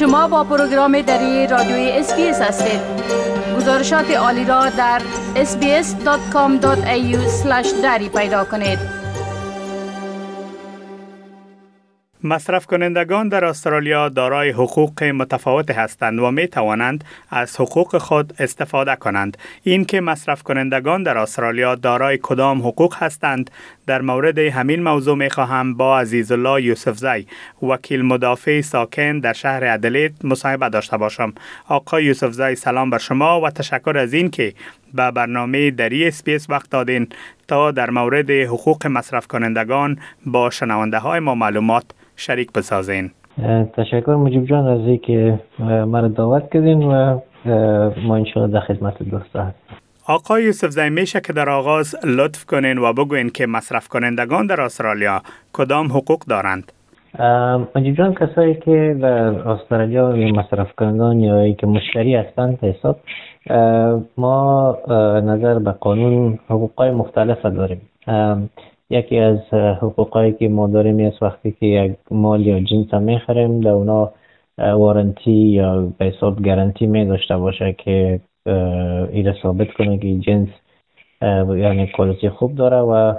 شما 0.00 0.28
با 0.28 0.44
program 0.44 1.00
دری 1.00 1.46
رادیوی 1.46 1.90
SBS 1.90 2.40
هستید 2.40 2.80
گزارشات 3.56 4.10
عالی 4.10 4.44
را 4.44 4.68
در 4.70 5.02
sbs.com.au 5.34 6.62
دری 7.82 8.08
پیدا 8.08 8.44
کنید 8.44 9.00
مصرف 12.24 12.66
کنندگان 12.66 13.28
در 13.28 13.44
استرالیا 13.44 14.08
دارای 14.08 14.50
حقوق 14.50 15.04
متفاوت 15.04 15.70
هستند 15.70 16.18
و 16.18 16.30
می 16.30 16.48
توانند 16.48 17.04
از 17.30 17.60
حقوق 17.60 17.98
خود 17.98 18.32
استفاده 18.38 18.96
کنند. 18.96 19.38
این 19.62 19.84
که 19.84 20.00
مصرف 20.00 20.42
کنندگان 20.42 21.02
در 21.02 21.18
استرالیا 21.18 21.74
دارای 21.74 22.18
کدام 22.22 22.58
حقوق 22.58 22.94
هستند 22.96 23.50
در 23.90 24.02
مورد 24.02 24.38
همین 24.38 24.82
موضوع 24.82 25.16
می 25.16 25.30
خواهم 25.30 25.74
با 25.74 25.98
عزیز 25.98 26.32
الله 26.32 26.62
یوسف 26.62 26.96
زی 26.96 27.26
وکیل 27.62 28.02
مدافع 28.02 28.60
ساکن 28.60 29.18
در 29.18 29.32
شهر 29.32 29.64
ادلید 29.64 30.14
مصاحبه 30.24 30.68
داشته 30.68 30.96
باشم. 30.96 31.32
آقای 31.68 32.04
یوسف 32.04 32.30
زی 32.30 32.54
سلام 32.54 32.90
بر 32.90 32.98
شما 32.98 33.40
و 33.40 33.50
تشکر 33.50 33.98
از 33.98 34.14
این 34.14 34.30
که 34.30 34.52
به 34.94 35.10
برنامه 35.10 35.70
دری 35.70 36.08
اسپیس 36.08 36.50
وقت 36.50 36.70
دادین 36.70 37.06
تا 37.48 37.70
در 37.70 37.90
مورد 37.90 38.30
حقوق 38.30 38.86
مصرف 38.86 39.26
کنندگان 39.26 39.98
با 40.26 40.50
شنونده 40.50 40.98
های 40.98 41.20
ما 41.20 41.34
معلومات 41.34 41.84
شریک 42.16 42.52
بسازین 42.52 43.10
تشکر 43.76 44.14
مجیب 44.14 44.44
جان 44.44 44.66
از 44.66 45.00
که 45.00 45.40
مرا 45.86 46.08
دعوت 46.08 46.50
کردین 46.52 46.82
و 46.82 47.20
ما 48.06 48.16
انشاءالله 48.16 48.54
در 48.54 48.60
خدمت 48.60 49.02
دوست 49.02 49.36
هستیم 49.36 49.79
آقای 50.10 50.44
یوسف 50.44 50.68
زی 50.68 50.90
میشه 50.90 51.20
که 51.20 51.32
در 51.32 51.48
آغاز 51.48 51.96
لطف 52.04 52.44
کنین 52.44 52.78
و 52.78 52.92
بگوین 52.92 53.30
که 53.30 53.46
مصرف 53.46 53.88
کنندگان 53.88 54.46
در 54.46 54.60
استرالیا 54.60 55.22
کدام 55.52 55.86
حقوق 55.86 56.22
دارند. 56.28 56.72
مجیب 57.74 57.94
جان 57.94 58.14
کسایی 58.14 58.54
که 58.54 58.96
در 59.00 59.48
استرالیا 59.48 60.10
مصرف 60.10 60.72
کنندگان 60.78 61.20
یا 61.20 61.52
که 61.52 61.66
مشتری 61.66 62.14
هستند 62.14 62.58
حساب 62.62 63.00
ما 64.16 64.78
نظر 65.24 65.58
به 65.58 65.70
قانون 65.70 66.38
حقوقای 66.48 66.90
مختلف 66.90 67.42
داریم. 67.42 67.80
یکی 68.90 69.18
از 69.18 69.38
حقوقایی 69.82 70.32
که 70.32 70.48
ما 70.48 70.66
داریم 70.66 71.06
از 71.06 71.22
وقتی 71.22 71.56
که 71.60 71.66
یک 71.66 71.96
مال 72.10 72.46
یا 72.46 72.60
جنس 72.60 72.94
می‌خریم 72.94 73.60
در 73.60 73.70
اونا 73.70 74.10
وارنتی 74.58 75.30
یا 75.30 75.92
به 75.98 76.04
حساب 76.04 76.42
گارنتی 76.42 76.86
می 76.86 77.06
داشته 77.06 77.36
باشه 77.36 77.74
که 77.78 78.20
ایره 79.12 79.34
ثابت 79.42 79.72
کنه 79.72 79.98
که 79.98 80.18
جنس 80.18 80.48
یعنی 81.48 81.86
کوالیتی 81.86 82.28
خوب 82.28 82.54
داره 82.54 82.76
و 82.76 83.14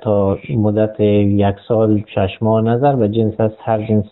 تا 0.00 0.38
مدت 0.56 1.00
یک 1.00 1.56
سال 1.68 2.02
شش 2.14 2.38
ماه 2.40 2.62
نظر 2.62 2.96
به 2.96 3.08
جنس 3.08 3.40
از 3.40 3.50
هر 3.58 3.82
جنس 3.82 4.04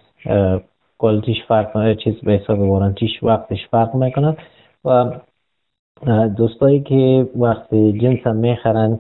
کوالیتیش 0.99 1.37
فرق 1.49 1.97
چیز 1.97 2.15
به 2.23 2.33
حساب 2.33 2.59
وارنتیش 2.61 3.23
وقتش 3.23 3.69
فرق 3.71 3.95
می‌کنه. 3.95 4.37
و 4.85 5.11
دوستایی 6.37 6.81
که 6.81 7.27
وقتی 7.37 7.99
جنس 7.99 8.27
هم 8.27 8.37
می‌خرن 8.37 8.99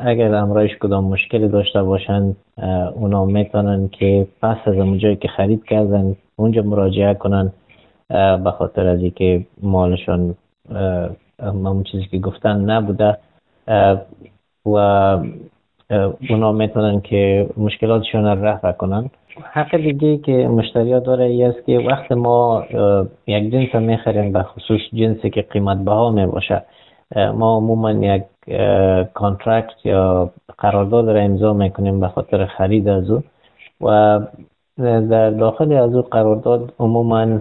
اگر 0.00 0.34
امرایش 0.34 0.70
کدام 0.80 1.04
مشکلی 1.04 1.48
داشته 1.48 1.82
باشن 1.82 2.36
اونا 2.94 3.24
می‌تونن 3.24 3.88
که 3.88 4.26
پس 4.42 4.56
از 4.66 4.74
اونجایی 4.74 5.16
که 5.16 5.28
خرید 5.28 5.64
کردن 5.64 6.16
اونجا 6.36 6.62
مراجعه 6.62 7.14
کنن 7.14 7.52
به 8.44 8.50
خاطر 8.58 8.86
از 8.86 9.00
اینکه 9.02 9.46
مالشان 9.62 10.34
اون 11.42 11.82
چیزی 11.82 12.04
که 12.04 12.18
گفتن 12.18 12.70
نبوده. 12.70 13.16
و 14.66 14.76
اونا 16.30 16.52
می‌تونن 16.52 17.00
که 17.00 17.46
مشکلاتشون 17.56 18.24
رو 18.24 18.44
رفع 18.44 18.72
کنن. 18.72 19.10
حق 19.42 19.76
دیگه 19.76 20.16
که 20.16 20.32
مشتری 20.32 21.00
داره 21.00 21.24
ای 21.24 21.44
است 21.44 21.66
که 21.66 21.78
وقت 21.78 22.12
ما 22.12 22.64
یک 23.26 23.52
جنس 23.52 23.74
می‌خریم 23.74 24.32
به 24.32 24.42
خصوص 24.42 24.80
جنسی 24.92 25.30
که 25.30 25.42
قیمت 25.42 25.78
بها 25.78 26.10
می 26.10 26.26
باشه 26.26 26.62
ما 27.16 27.56
عموما 27.56 27.90
یک 27.92 28.22
کانترکت 29.14 29.86
یا 29.86 30.30
قرارداد 30.58 31.10
را 31.10 31.20
امضا 31.20 31.52
می‌کنیم 31.52 32.00
به 32.00 32.08
خاطر 32.08 32.46
خرید 32.46 32.88
از 32.88 33.10
او. 33.10 33.22
و 33.80 34.20
در 34.78 35.30
داخل 35.30 35.72
از 35.72 35.94
او 35.94 36.02
قرارداد 36.02 36.72
عموما 36.78 37.38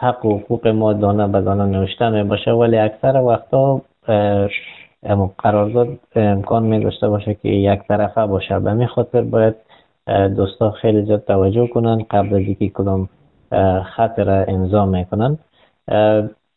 حق 0.00 0.24
و 0.24 0.38
حقوق 0.38 0.66
ما 0.66 0.92
دانه 0.92 1.26
به 1.26 1.40
دانه 1.40 1.64
نوشته 1.64 2.10
می 2.10 2.22
باشه 2.22 2.50
ولی 2.50 2.78
اکثر 2.78 3.16
وقتا 3.16 3.80
قرارداد 5.38 5.88
امکان 6.16 6.62
می 6.62 6.80
داشته 6.80 7.08
باشه 7.08 7.34
که 7.34 7.48
یک 7.48 7.80
طرفه 7.88 8.26
باشه. 8.26 8.58
به 8.58 8.72
می 8.72 8.86
خاطر 8.86 9.20
باید 9.20 9.54
دوستا 10.36 10.70
خیلی 10.70 11.02
زیاد 11.02 11.24
توجه 11.24 11.66
کنن 11.66 12.02
قبل 12.10 12.34
از 12.34 12.40
اینکه 12.40 12.68
کدام 12.68 13.08
خط 13.96 14.18
را 14.18 14.44
امضا 14.48 14.86
می‌کنن 14.86 15.38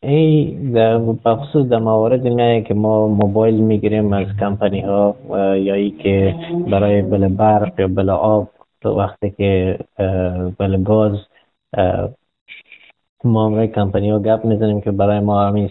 ای 0.03 0.57
در 0.73 0.97
بخصوص 0.97 1.67
در 1.67 1.79
موارد 1.79 2.23
میایه 2.23 2.61
که 2.61 2.73
ما 2.73 3.07
موبایل 3.07 3.55
می‌گیریم 3.55 4.13
از 4.13 4.27
کمپانی 4.39 4.81
ها 4.81 5.15
یا 5.57 5.73
ای 5.73 5.89
که 5.89 6.35
برای 6.71 7.01
بل 7.01 7.27
برق 7.27 7.79
یا 7.79 7.87
بل 7.87 8.09
آب 8.09 8.49
تو 8.81 8.89
وقتی 8.89 9.29
که 9.29 9.79
بل 10.59 10.83
گاز 10.83 11.17
ما 13.23 13.45
همراه 13.45 13.67
کمپانی 13.67 14.09
ها 14.09 14.19
گپ 14.19 14.45
می‌زنیم 14.45 14.81
که 14.81 14.91
برای 14.91 15.19
ما 15.19 15.47
همین 15.47 15.69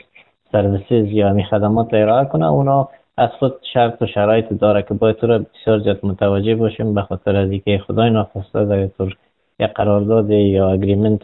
سرویسیز 0.52 1.12
یا 1.12 1.28
همین 1.28 1.44
خدمات 1.44 1.94
ارائه 1.94 2.24
کنه. 2.24 2.46
اونا 2.46 2.88
از 3.16 3.30
خود 3.38 3.54
شرط 3.74 4.02
و 4.02 4.06
شرایط 4.06 4.48
داره 4.48 4.82
که 4.82 4.94
باید 4.94 5.16
تو 5.16 5.26
را 5.26 5.38
بسیار 5.38 5.78
زیاد 5.78 6.00
متوجه 6.02 6.54
باشیم 6.54 6.94
به 6.94 7.02
خاطر 7.02 7.36
از 7.36 7.50
اینکه 7.50 7.78
خدای 7.86 8.10
ناخواسته 8.10 8.64
در 8.64 8.86
طور 8.86 9.16
یک 9.60 9.70
قرارداد 9.70 10.30
یا 10.30 10.70
اگریمنت 10.70 11.22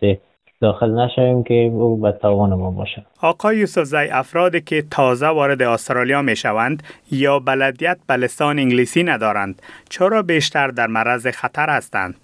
داخل 0.60 0.90
نشویم 0.90 1.42
که 1.42 1.54
او 1.54 1.96
به 1.96 2.12
توان 2.12 2.54
ما 2.54 2.70
باشه. 2.70 3.02
آقای 3.22 3.56
یوسف 3.56 4.08
افرادی 4.12 4.60
که 4.60 4.82
تازه 4.90 5.26
وارد 5.26 5.62
استرالیا 5.62 6.22
می 6.22 6.36
شوند 6.36 6.82
یا 7.12 7.38
بلدیت 7.38 7.98
بلستان 8.08 8.58
انگلیسی 8.58 9.02
ندارند 9.02 9.62
چرا 9.90 10.22
بیشتر 10.22 10.68
در 10.68 10.86
معرض 10.86 11.26
خطر 11.26 11.70
هستند؟ 11.70 12.14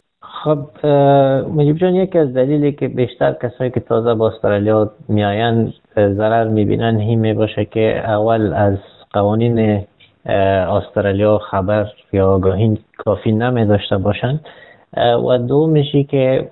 خب 0.44 0.86
مجیب 1.56 1.76
جان 1.76 1.94
یکی 1.94 2.18
از 2.18 2.34
دلیلی 2.34 2.72
که 2.72 2.88
بیشتر 2.88 3.32
کسایی 3.42 3.70
که 3.70 3.80
تازه 3.80 4.14
با 4.14 4.28
استرالیا 4.28 4.90
میآیند 5.08 5.72
ضرر 5.96 6.48
می‌بینن 6.48 7.00
هی 7.00 7.32
باشه 7.32 7.64
که 7.64 8.02
اول 8.04 8.52
از 8.52 8.78
قوانین 9.12 9.84
استرالیا 10.26 11.38
خبر 11.38 11.86
یا 12.12 12.30
آگاهی 12.30 12.78
کافی 12.98 13.32
نمی 13.32 13.66
داشته 13.66 13.98
باشند 13.98 14.40
و 15.28 15.38
دو 15.38 15.66
میشی 15.66 16.04
که 16.04 16.50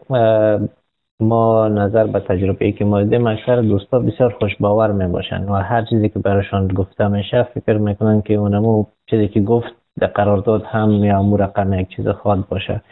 ما 1.20 1.68
نظر 1.68 2.06
به 2.06 2.20
تجربه 2.20 2.64
ای 2.64 2.72
که 2.72 2.84
ما 2.84 3.02
دیدیم 3.02 3.26
اکثر 3.26 3.60
دوستا 3.60 3.98
بسیار 3.98 4.36
خوشباور 4.40 4.92
می 4.92 5.06
باشن 5.06 5.44
و 5.44 5.54
هر 5.54 5.84
چیزی 5.84 6.08
که 6.08 6.18
براشان 6.18 6.68
گفته 6.68 7.08
میشه 7.08 7.42
فکر 7.42 7.78
می‌کنن 7.78 8.22
که 8.22 8.34
اونمو 8.34 8.84
چیزی 9.10 9.28
که 9.28 9.40
گفت 9.40 9.74
در 10.00 10.06
قرارداد 10.06 10.62
هم 10.62 11.04
یا 11.04 11.18
امور 11.18 11.42
رقم 11.42 11.72
یک 11.72 11.88
چیز 11.96 12.08
خواد 12.08 12.48
باشه. 12.48 12.82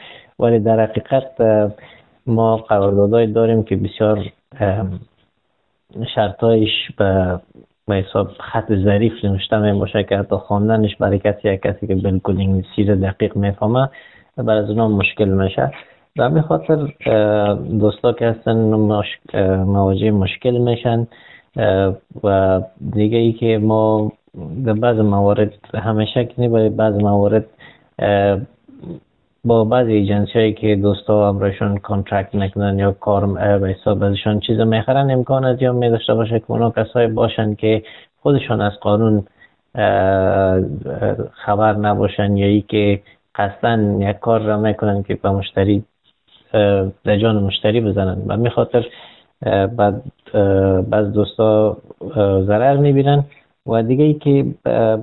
ولی 0.40 0.58
در 0.58 0.80
حقیقت 0.80 1.30
ما 2.26 2.56
قراردادهای 2.56 3.26
داریم 3.26 3.62
که 3.62 3.76
بسیار 3.76 4.24
شرطایش 6.14 6.70
به 6.98 7.40
به 7.88 7.94
حساب 7.94 8.28
خط 8.28 8.72
ظریف 8.72 9.24
نوشته 9.24 9.58
می 9.58 9.78
باشه 9.78 10.04
که 10.04 10.16
حتی 10.16 10.36
خواندنش 10.36 10.96
برای 10.96 11.18
کسی 11.18 11.48
یک 11.48 11.60
کسی 11.60 11.86
که 11.86 11.94
بالکل 11.94 12.36
انگلیسی 12.40 12.84
دقیق 12.84 13.36
می‌فهمه 13.36 13.88
بر 14.36 14.56
از 14.56 14.70
اونا 14.70 14.88
مشکل 14.88 15.28
میشه. 15.28 15.72
به 16.16 16.42
خاطر 16.42 16.76
دوستا 17.80 18.12
که 18.12 18.26
هستن 18.26 18.56
مواجه 19.64 20.10
مشکل 20.10 20.58
میشن 20.58 21.06
و 22.24 22.60
دیگه 22.92 23.18
ای 23.18 23.32
که 23.32 23.58
ما 23.58 24.12
در 24.64 24.72
بعض 24.72 24.98
موارد 24.98 25.52
همیشه 25.74 26.24
که 26.24 26.48
باید 26.48 26.76
بعض 26.76 26.94
موارد 26.94 27.46
با 29.44 29.64
بعضی 29.64 29.92
ایجنسی 29.92 30.32
هایی 30.32 30.52
که 30.52 30.76
دوستا 30.76 31.28
امرشون 31.28 31.76
کانترکت 31.78 32.34
نکنن 32.34 32.78
یا 32.78 32.92
کار 32.92 33.26
به 33.58 33.68
حساب 33.68 34.02
ازشان 34.02 34.40
چیز 34.40 34.60
می‌خرن 34.60 35.10
امکان 35.10 35.44
از 35.44 35.62
یا 35.62 35.72
می 35.72 35.90
داشته 35.90 36.14
باشه 36.14 36.38
که 36.38 36.44
اونا 36.48 36.70
کسایی 36.70 37.08
باشن 37.08 37.54
که 37.54 37.82
خودشان 38.22 38.60
از 38.60 38.72
قانون 38.80 39.24
خبر 41.32 41.72
نباشن 41.72 42.36
یا 42.36 42.46
ای 42.46 42.60
که 42.60 43.00
قصدن 43.34 44.00
یک 44.00 44.18
کار 44.18 44.40
را 44.40 44.56
می‌کنن 44.58 45.02
که 45.02 45.14
به 45.14 45.30
مشتری 45.30 45.84
در 47.04 47.18
جان 47.18 47.42
مشتری 47.42 47.80
بزنن. 47.80 48.22
و 48.26 48.36
می 48.36 48.50
خاطر 48.50 48.86
بعد 49.76 50.02
بعض 50.90 51.12
دوستا 51.12 51.76
ضرر 52.46 52.76
می‌بینن 52.76 53.24
و 53.66 53.82
دیگه 53.82 54.04
ای 54.04 54.14
که 54.14 54.46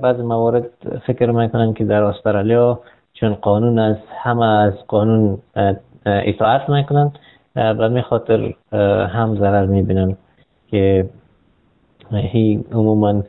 بعض 0.02 0.20
موارد 0.20 0.66
فکر 1.06 1.30
می‌کنن 1.30 1.74
که 1.74 1.84
در 1.84 2.02
استرالیا 2.02 2.80
چون 3.20 3.34
قانون 3.34 3.78
از 3.78 3.96
همه 4.22 4.46
از 4.46 4.72
قانون 4.88 5.38
اطاعت 6.06 6.68
می‌کنن 6.68 7.12
و 7.56 7.88
می 7.88 8.02
خاطر 8.02 8.54
هم 9.06 9.36
ضرر 9.38 9.66
می‌بینن 9.66 10.16
که 10.70 11.08
هی 12.12 12.64
عموما 12.72 13.22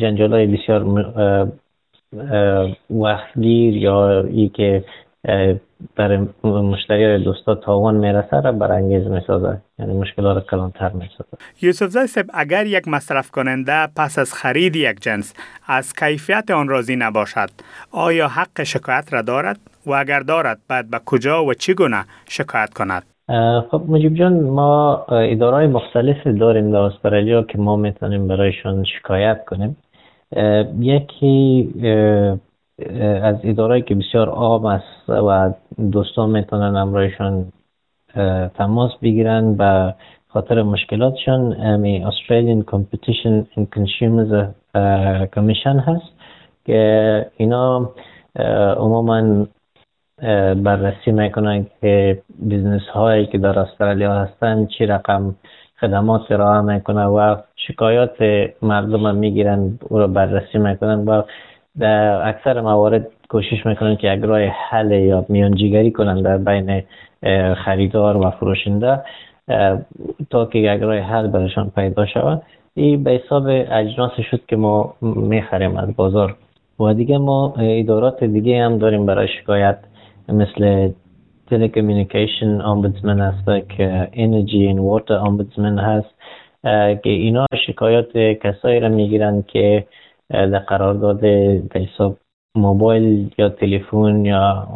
جنجال 0.00 0.32
های 0.32 0.46
بسیار 0.46 0.84
وقتگیر 2.90 3.76
یا 3.76 4.20
ای 4.20 4.48
که 4.48 4.84
برای 5.96 6.26
مشتری 6.44 7.24
دوستا 7.24 7.54
تاوان 7.54 7.94
می‌رسه 7.94 8.40
را 8.40 8.52
برانگیز 8.52 9.06
می‌سازه. 9.06 9.58
یعنی 9.78 9.94
مشکلات 9.94 10.46
کلانتر 10.46 10.88
می‌سازه. 10.88 11.36
یوسف 11.62 11.86
زای 11.86 12.08
اگر 12.34 12.66
یک 12.66 12.88
مصرف 12.88 13.30
کننده 13.30 13.86
پس 13.96 14.18
از 14.18 14.34
خرید 14.34 14.76
یک 14.76 15.00
جنس 15.00 15.34
از 15.66 15.92
کیفیت 15.92 16.50
آن 16.50 16.68
راضی 16.68 16.96
نباشد 16.96 17.48
آیا 17.92 18.28
حق 18.28 18.62
شکایت 18.62 19.12
را 19.12 19.22
دارد؟ 19.22 19.60
و 19.86 19.92
اگر 19.92 20.20
دارد 20.20 20.58
بعد 20.68 20.90
به 20.90 21.00
کجا 21.06 21.44
و 21.44 21.54
چگونه 21.54 22.04
شکایت 22.28 22.74
کند؟ 22.74 23.02
خب 23.70 23.82
مجیب 23.88 24.14
جان 24.14 24.40
ما 24.40 25.04
ادارای 25.04 25.66
مختلف 25.66 26.26
داریم 26.26 26.70
در 26.72 26.78
استرالیا 26.78 27.42
که 27.42 27.58
ما 27.58 27.76
می‌تونیم 27.76 28.28
برایشان 28.28 28.84
شکایت 28.84 29.44
کنیم. 29.44 29.76
یکی 30.80 31.68
از 33.22 33.36
ادارایی 33.44 33.82
که 33.82 33.94
بسیار 33.94 34.28
عام 34.28 34.66
است 34.66 35.08
و 35.08 35.52
دوستان 35.92 36.30
می‌تونن 36.30 36.76
امرایشان 36.76 37.52
تماس 38.54 38.90
بگیرن 39.02 39.54
به 39.54 39.94
خاطر 40.28 40.62
مشکلاتشان 40.62 41.56
امی 41.60 42.04
Australian 42.04 42.72
Competition 42.72 43.46
and 43.56 43.66
Consumers 43.76 44.32
Commission 45.36 45.76
هست 45.88 46.12
که 46.64 47.26
اینا 47.36 47.90
عموما 48.76 49.46
بررسی 50.54 51.12
می‌کنن 51.12 51.66
که 51.80 52.22
بیزنس 52.38 52.82
هایی 52.82 53.26
که 53.26 53.38
در 53.38 53.58
استرالیا 53.58 54.14
هستن 54.14 54.66
چی 54.66 54.86
رقم 54.86 55.34
خدمات 55.80 56.32
را 56.32 56.62
می‌کنه 56.62 57.04
و 57.04 57.36
شکایات 57.56 58.16
مردم 58.62 59.14
می‌گیرن 59.14 59.78
او 59.88 59.98
را 59.98 60.06
بررسی 60.06 60.58
می‌کنن 60.58 61.04
و 61.04 61.22
در 61.78 62.28
اکثر 62.28 62.60
موارد 62.60 63.06
کوشش 63.28 63.66
می‌کنن 63.66 63.96
که 63.96 64.08
یک 64.08 64.24
راه 64.24 64.40
حل 64.40 64.92
یا 64.92 65.26
میانجیگری 65.28 65.90
کنن 65.90 66.22
در 66.22 66.38
بین 66.38 66.82
خریدار 67.54 68.16
و 68.16 68.30
فروشنده 68.30 69.00
تا 70.30 70.46
که 70.46 70.58
یک 70.58 70.82
راه 70.82 70.98
حل 70.98 71.26
برشان 71.26 71.70
پیدا 71.74 72.06
شود. 72.06 72.42
این 72.74 73.04
به 73.04 73.10
حساب 73.10 73.46
اجناس 73.70 74.12
شد 74.30 74.40
که 74.48 74.56
ما 74.56 74.94
می‌خریم 75.02 75.76
از 75.76 75.96
بازار. 75.96 76.36
و 76.80 76.94
دیگه 76.94 77.18
ما 77.18 77.54
ادارات 77.58 78.24
دیگه 78.24 78.64
هم 78.64 78.78
داریم 78.78 79.06
برای 79.06 79.28
شکایت 79.28 79.78
مثل 80.28 80.90
تلکمیونیکیشن 81.50 82.60
آمبودزمن 82.60 83.20
هست 83.20 83.68
که 83.76 84.08
انرژی 84.12 84.66
این 84.66 84.78
واتر 84.78 85.14
آمبودزمن 85.14 85.78
هست 85.78 86.14
که 87.02 87.10
اینا 87.10 87.46
شکایات 87.66 88.16
کسایی 88.16 88.80
را 88.80 88.88
می‌گیرن 88.88 89.44
که 89.48 89.86
در 90.32 90.58
قرارداد 90.58 91.20
به 91.20 91.80
حساب 91.80 92.16
موبایل 92.56 93.30
یا 93.38 93.48
تلفن 93.48 94.24
یا 94.24 94.68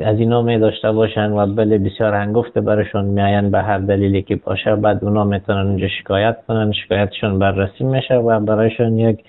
از 0.00 0.18
اینا 0.18 0.42
می 0.42 0.58
داشته 0.58 0.92
باشن 0.92 1.32
و 1.32 1.54
بله 1.54 1.78
بسیار 1.78 2.14
هنگفته 2.14 2.60
برشون 2.60 3.04
میاین 3.04 3.50
به 3.50 3.62
هر 3.62 3.78
دلیلی 3.78 4.22
که 4.22 4.36
باشه. 4.36 4.76
بعد 4.76 5.04
اونا 5.04 5.24
می‌تونن 5.24 5.66
اونجا 5.66 5.88
شکایت 5.88 6.46
کنن. 6.46 6.72
شکایتشون 6.72 7.38
بررسی 7.38 7.84
میشه 7.84 8.14
و 8.14 8.40
برایشون 8.40 8.98
یک 8.98 9.24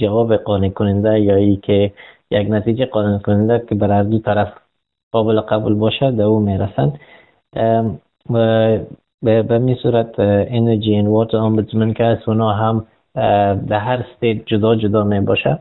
جواب 0.00 0.36
قانع 0.36 0.68
کننده 0.68 1.20
یا 1.20 1.36
ای 1.36 1.56
که 1.56 1.92
یک 2.30 2.50
نتیجه 2.50 2.86
قانع 2.86 3.18
کننده 3.18 3.64
که 3.68 3.74
بر 3.74 4.02
دو 4.02 4.18
طرف 4.18 4.52
قابل 5.12 5.40
قبول 5.40 5.74
باشه 5.74 6.10
در 6.10 6.24
او 6.24 6.40
می‌رسن 6.40 6.92
به 9.22 9.58
می 9.58 9.74
صورت 9.82 10.14
انرژی 10.18 10.92
این 10.92 11.06
واتر 11.06 11.36
آمبودزمن 11.36 11.92
که 11.92 12.04
از 12.04 12.18
اونا 12.26 12.52
هم 12.52 12.86
در 13.68 13.78
هر 13.78 14.04
استیت 14.10 14.46
جدا 14.46 14.74
جدا 14.74 15.04
می 15.04 15.20
باشه. 15.20 15.58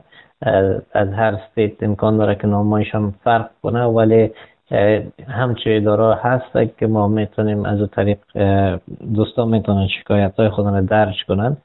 از 0.94 1.14
هر 1.14 1.36
استیت 1.36 1.84
امکان 1.84 2.18
داره 2.18 2.36
که 2.36 2.48
نامایش 2.48 2.96
هم 2.96 3.14
فرق 3.24 3.50
کنه 3.64 3.84
ولی 3.84 4.32
همچه 5.28 5.76
اداره 5.82 6.16
هست 6.22 6.78
که 6.78 6.88
ما 6.88 7.08
می‌تونیم 7.08 7.66
از 7.66 7.90
طریق 7.92 8.18
دوستان 9.14 9.48
می‌تونن 9.48 9.88
شکایت 9.88 10.34
های 10.40 10.50
خودن 10.50 10.86
درج 10.86 11.16
کنن. 11.28 11.58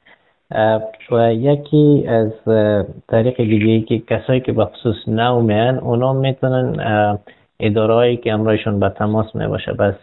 و 1.11 1.33
یکی 1.33 2.05
از 2.07 2.31
طریق 3.07 3.37
دیگه 3.37 3.71
ای 3.71 3.81
که 3.81 3.99
کسایی 3.99 4.39
که 4.39 4.51
به 4.51 4.65
خصوص 4.65 4.95
نو 5.07 5.41
میان 5.41 5.77
اونا 5.77 6.13
می‌تونن 6.13 6.75
اداره 7.59 8.17
که 8.17 8.33
امرایشون 8.33 8.79
به 8.79 8.89
تماس 8.89 9.35
می 9.35 9.47
باشه 9.47 9.73
به 9.73 9.95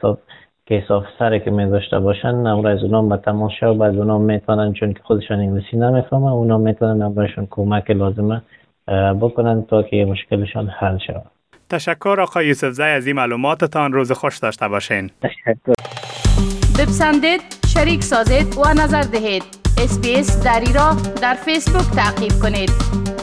کیس 0.69 0.91
آفیسر 0.91 1.39
که 1.39 1.51
می 1.51 1.71
داشته 1.71 1.99
باشن 1.99 2.35
نمره 2.35 2.71
از 2.71 2.83
اونا 2.83 3.03
به 3.03 3.17
تماس 3.17 3.53
شد 3.61 3.67
و 3.67 3.75
بعد 3.75 3.99
اونا 3.99 4.19
می‌تونن 4.19 4.73
چون 4.73 4.93
که 4.93 5.01
خودشان 5.05 5.39
انگلیسی 5.39 5.77
نمی‌فهمن 5.77 6.29
اونا 6.29 6.59
می‌تونن 6.59 7.03
نمرهشون 7.03 7.47
کمک 7.51 7.91
لازمه 7.91 8.43
بکنن 9.21 9.63
تا 9.63 9.83
که 9.83 10.05
مشکلشان 10.05 10.69
حل 10.69 10.99
شود 11.07 11.27
تشکر 11.71 12.17
آقای 12.21 12.47
یوسف 12.47 12.71
زی 12.71 12.83
از 12.83 13.07
این 13.07 13.17
معلوماتتان. 13.17 13.93
روز 13.93 14.13
خوش 14.13 14.39
داشته 14.39 14.69
باشین. 14.69 15.11
تشکر. 15.23 15.55
بپسندید 16.79 17.41
شریک 17.67 18.03
سازید 18.03 18.59
و 18.59 18.83
نظر 18.83 19.03
دهید. 19.03 19.43
اسپیس 19.79 20.45
دری 20.45 20.73
را 20.73 20.97
در 21.23 21.35
فیسبوک 21.35 21.97
تعقیب 21.97 22.33
کنید. 22.43 23.18